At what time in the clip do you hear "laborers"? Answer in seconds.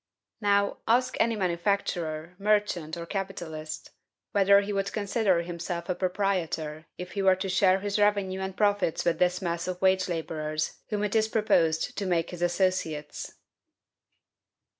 10.09-10.79